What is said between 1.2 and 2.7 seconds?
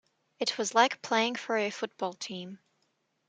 for a football team.